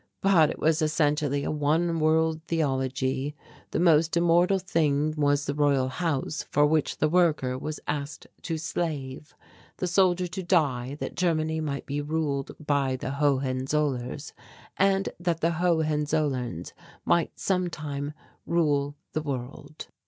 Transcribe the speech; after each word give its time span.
But 0.19 0.49
it 0.49 0.57
was 0.57 0.81
essentially 0.81 1.43
a 1.43 1.51
one 1.51 1.99
world 1.99 2.41
theology; 2.47 3.35
the 3.69 3.79
most 3.79 4.17
immortal 4.17 4.57
thing 4.57 5.13
was 5.15 5.45
the 5.45 5.53
Royal 5.53 5.89
House 5.89 6.43
for 6.49 6.65
which 6.65 6.97
the 6.97 7.07
worker 7.07 7.55
was 7.55 7.79
asked 7.87 8.25
to 8.41 8.57
slave, 8.57 9.35
the 9.77 9.85
soldier 9.85 10.25
to 10.25 10.41
die 10.41 10.97
that 10.99 11.13
Germany 11.13 11.61
might 11.61 11.85
be 11.85 12.01
ruled 12.01 12.53
by 12.59 12.95
the 12.95 13.11
Hohenzollerns 13.11 14.33
and 14.75 15.09
that 15.19 15.41
the 15.41 15.51
Hohenzollerns 15.51 16.73
might 17.05 17.39
sometime 17.39 18.13
rule 18.47 18.95
the 19.13 19.21
world. 19.21 19.87